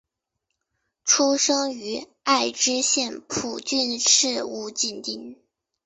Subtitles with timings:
[1.05, 5.35] 出身于爱知县蒲郡市五井町。